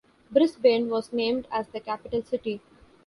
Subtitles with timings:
[0.31, 2.59] Brisbane was named as the capital city.